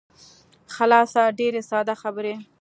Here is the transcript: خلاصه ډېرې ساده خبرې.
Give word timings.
خلاصه 0.75 1.21
ډېرې 1.39 1.61
ساده 1.69 1.93
خبرې. 2.01 2.33